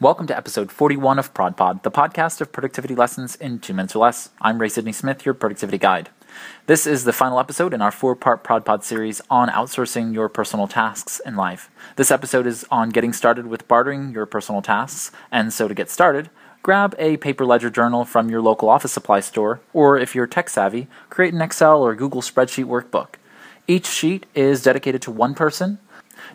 Welcome 0.00 0.28
to 0.28 0.36
episode 0.36 0.70
41 0.70 1.18
of 1.18 1.34
ProdPod, 1.34 1.82
the 1.82 1.90
podcast 1.90 2.40
of 2.40 2.52
productivity 2.52 2.94
lessons 2.94 3.34
in 3.34 3.58
two 3.58 3.74
minutes 3.74 3.96
or 3.96 3.98
less. 3.98 4.30
I'm 4.40 4.60
Ray 4.60 4.68
Sidney 4.68 4.92
Smith, 4.92 5.26
your 5.26 5.34
productivity 5.34 5.76
guide. 5.76 6.10
This 6.66 6.86
is 6.86 7.02
the 7.02 7.12
final 7.12 7.40
episode 7.40 7.74
in 7.74 7.82
our 7.82 7.90
four 7.90 8.14
part 8.14 8.44
ProdPod 8.44 8.84
series 8.84 9.20
on 9.28 9.48
outsourcing 9.48 10.14
your 10.14 10.28
personal 10.28 10.68
tasks 10.68 11.20
in 11.26 11.34
life. 11.34 11.68
This 11.96 12.12
episode 12.12 12.46
is 12.46 12.64
on 12.70 12.90
getting 12.90 13.12
started 13.12 13.48
with 13.48 13.66
bartering 13.66 14.12
your 14.12 14.24
personal 14.24 14.62
tasks, 14.62 15.10
and 15.32 15.52
so 15.52 15.66
to 15.66 15.74
get 15.74 15.90
started, 15.90 16.30
grab 16.62 16.94
a 16.96 17.16
paper 17.16 17.44
ledger 17.44 17.68
journal 17.68 18.04
from 18.04 18.30
your 18.30 18.40
local 18.40 18.68
office 18.68 18.92
supply 18.92 19.18
store, 19.18 19.58
or 19.72 19.98
if 19.98 20.14
you're 20.14 20.28
tech 20.28 20.48
savvy, 20.48 20.86
create 21.10 21.34
an 21.34 21.42
Excel 21.42 21.82
or 21.82 21.96
Google 21.96 22.22
spreadsheet 22.22 22.66
workbook. 22.66 23.16
Each 23.66 23.88
sheet 23.88 24.26
is 24.36 24.62
dedicated 24.62 25.02
to 25.02 25.10
one 25.10 25.34
person. 25.34 25.80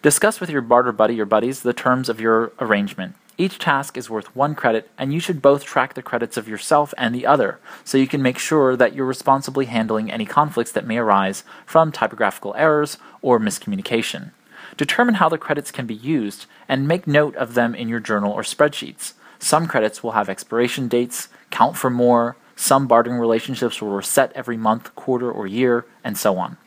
Discuss 0.02 0.42
with 0.42 0.50
your 0.50 0.62
barter 0.62 0.92
buddy 0.92 1.18
or 1.22 1.26
buddies 1.26 1.62
the 1.62 1.72
terms 1.72 2.10
of 2.10 2.20
your 2.20 2.52
arrangement. 2.60 3.16
Each 3.36 3.58
task 3.58 3.98
is 3.98 4.12
worth 4.12 4.36
one 4.36 4.54
credit, 4.54 4.92
and 4.98 5.12
you 5.12 5.20
should 5.20 5.42
both 5.42 5.64
track 5.64 5.96
the 5.96 6.04
credits 6.04 6.38
of 6.38 6.48
yourself 6.48 6.94
and 6.98 7.16
the 7.16 7.26
other, 7.26 7.60
so 7.84 7.98
you 7.98 8.08
can 8.08 8.22
make 8.22 8.38
sure 8.38 8.76
that 8.76 8.94
you're 8.94 9.08
responsibly 9.08 9.66
handling 9.66 10.12
any 10.12 10.26
conflicts 10.26 10.72
that 10.74 10.86
may 10.86 10.98
arise 10.98 11.44
from 11.66 11.92
typographical 11.92 12.54
errors 12.56 13.00
or 13.24 13.40
miscommunication. 13.40 14.32
Determine 14.78 15.16
how 15.16 15.30
the 15.30 15.40
credits 15.40 15.72
can 15.72 15.88
be 15.88 15.96
used, 15.96 16.46
and 16.70 16.88
make 16.88 17.08
note 17.08 17.36
of 17.36 17.56
them 17.56 17.74
in 17.74 17.90
your 17.90 18.00
journal 18.00 18.32
or 18.32 18.44
spreadsheets. 18.44 19.14
Some 19.40 19.68
credits 19.68 20.04
will 20.04 20.12
have 20.12 20.30
expiration 20.30 20.88
dates, 20.88 21.28
count 21.50 21.76
for 21.76 21.90
more, 21.90 22.38
some 22.56 22.88
bartering 22.88 23.18
relationships 23.18 23.82
will 23.82 23.90
reset 23.90 24.32
every 24.36 24.58
month, 24.58 24.96
quarter, 24.96 25.32
or 25.32 25.48
year, 25.48 25.86
and 26.04 26.18
so 26.18 26.38
on. 26.38 26.58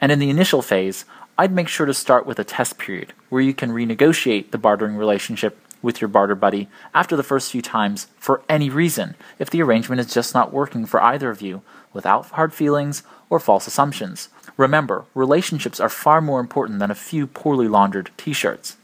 And 0.00 0.12
in 0.12 0.20
the 0.20 0.30
initial 0.30 0.62
phase, 0.62 1.04
I'd 1.36 1.52
make 1.52 1.68
sure 1.68 1.86
to 1.86 1.94
start 1.94 2.26
with 2.26 2.38
a 2.38 2.44
test 2.44 2.78
period 2.78 3.12
where 3.28 3.42
you 3.42 3.54
can 3.54 3.70
renegotiate 3.70 4.50
the 4.52 4.58
bartering 4.58 4.96
relationship 4.96 5.58
with 5.82 6.00
your 6.00 6.08
barter 6.08 6.34
buddy 6.34 6.68
after 6.94 7.16
the 7.16 7.22
first 7.22 7.50
few 7.50 7.60
times 7.60 8.06
for 8.16 8.42
any 8.48 8.70
reason 8.70 9.14
if 9.38 9.50
the 9.50 9.62
arrangement 9.62 10.00
is 10.00 10.14
just 10.14 10.34
not 10.34 10.52
working 10.52 10.86
for 10.86 11.02
either 11.02 11.30
of 11.30 11.42
you 11.42 11.62
without 11.92 12.26
hard 12.30 12.54
feelings 12.54 13.02
or 13.28 13.38
false 13.38 13.66
assumptions. 13.66 14.28
Remember, 14.56 15.04
relationships 15.14 15.80
are 15.80 15.88
far 15.88 16.20
more 16.20 16.40
important 16.40 16.78
than 16.78 16.90
a 16.90 16.94
few 16.94 17.26
poorly 17.26 17.68
laundered 17.68 18.10
t 18.16 18.32
shirts. 18.32 18.76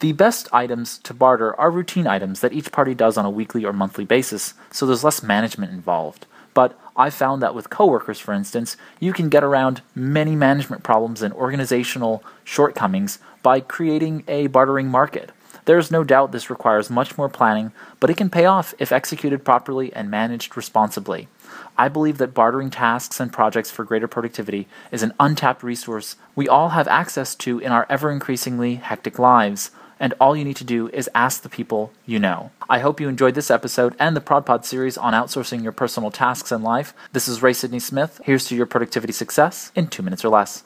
The 0.00 0.12
best 0.12 0.48
items 0.52 0.98
to 0.98 1.14
barter 1.14 1.58
are 1.58 1.70
routine 1.70 2.06
items 2.06 2.40
that 2.40 2.52
each 2.52 2.72
party 2.72 2.94
does 2.94 3.16
on 3.16 3.24
a 3.24 3.30
weekly 3.30 3.64
or 3.64 3.72
monthly 3.72 4.04
basis, 4.04 4.54
so 4.70 4.86
there's 4.86 5.04
less 5.04 5.22
management 5.22 5.72
involved. 5.72 6.26
But 6.52 6.78
I've 6.96 7.14
found 7.14 7.42
that 7.42 7.54
with 7.54 7.70
coworkers, 7.70 8.20
for 8.20 8.32
instance, 8.32 8.76
you 9.00 9.12
can 9.12 9.28
get 9.28 9.42
around 9.42 9.82
many 9.94 10.36
management 10.36 10.82
problems 10.82 11.22
and 11.22 11.34
organizational 11.34 12.22
shortcomings 12.44 13.18
by 13.42 13.60
creating 13.60 14.22
a 14.28 14.46
bartering 14.46 14.88
market. 14.88 15.30
There 15.66 15.78
is 15.78 15.90
no 15.90 16.04
doubt 16.04 16.32
this 16.32 16.50
requires 16.50 16.90
much 16.90 17.16
more 17.16 17.28
planning, 17.28 17.72
but 17.98 18.10
it 18.10 18.16
can 18.16 18.28
pay 18.28 18.44
off 18.44 18.74
if 18.78 18.92
executed 18.92 19.44
properly 19.44 19.92
and 19.94 20.10
managed 20.10 20.56
responsibly. 20.56 21.28
I 21.78 21.88
believe 21.88 22.18
that 22.18 22.34
bartering 22.34 22.70
tasks 22.70 23.18
and 23.18 23.32
projects 23.32 23.70
for 23.70 23.84
greater 23.84 24.06
productivity 24.06 24.68
is 24.92 25.02
an 25.02 25.14
untapped 25.18 25.62
resource 25.62 26.16
we 26.36 26.48
all 26.48 26.70
have 26.70 26.86
access 26.88 27.34
to 27.36 27.58
in 27.60 27.72
our 27.72 27.86
ever 27.88 28.10
increasingly 28.10 28.76
hectic 28.76 29.18
lives, 29.18 29.70
and 29.98 30.12
all 30.20 30.36
you 30.36 30.44
need 30.44 30.56
to 30.56 30.64
do 30.64 30.88
is 30.88 31.08
ask 31.14 31.42
the 31.42 31.48
people 31.48 31.92
you 32.04 32.18
know. 32.18 32.50
I 32.68 32.80
hope 32.80 33.00
you 33.00 33.08
enjoyed 33.08 33.34
this 33.34 33.50
episode 33.50 33.96
and 33.98 34.14
the 34.14 34.20
ProdPod 34.20 34.64
series 34.64 34.98
on 34.98 35.14
outsourcing 35.14 35.62
your 35.62 35.72
personal 35.72 36.10
tasks 36.10 36.52
in 36.52 36.62
life. 36.62 36.92
This 37.12 37.26
is 37.26 37.42
Ray 37.42 37.54
Sidney 37.54 37.78
Smith. 37.78 38.20
Here's 38.24 38.44
to 38.46 38.56
your 38.56 38.66
productivity 38.66 39.12
success 39.12 39.72
in 39.74 39.88
two 39.88 40.02
minutes 40.02 40.24
or 40.24 40.28
less. 40.28 40.62